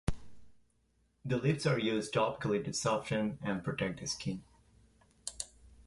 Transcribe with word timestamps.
The 1.23 1.37
leaves 1.37 1.67
are 1.67 1.77
used 1.77 2.15
topically 2.15 2.65
to 2.65 2.73
soften 2.73 3.37
and 3.43 3.63
protect 3.63 3.99
the 3.99 4.07
skin. 4.07 4.41